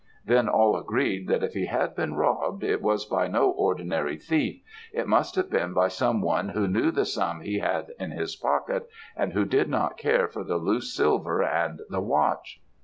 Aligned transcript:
Then 0.25 0.49
all 0.49 0.75
agreed, 0.77 1.27
that 1.27 1.43
if 1.43 1.53
he 1.53 1.67
had 1.67 1.93
been 1.95 2.15
robbed, 2.15 2.63
it 2.63 2.81
was 2.81 3.05
by 3.05 3.27
no 3.27 3.51
ordinary 3.51 4.17
thief; 4.17 4.63
it 4.91 5.07
must 5.07 5.35
have 5.35 5.51
been 5.51 5.75
by 5.75 5.89
some 5.89 6.23
one 6.23 6.49
who 6.49 6.67
knew 6.67 6.89
the 6.89 7.05
sum 7.05 7.41
he 7.41 7.59
had 7.59 7.89
in 7.99 8.09
his 8.09 8.35
pocket, 8.35 8.89
and 9.15 9.33
who 9.33 9.45
did 9.45 9.69
not 9.69 9.99
care 9.99 10.27
for 10.27 10.43
the 10.43 10.57
loose 10.57 10.91
silver 10.95 11.43
and 11.43 11.81
the 11.87 12.01
watch. 12.01 12.59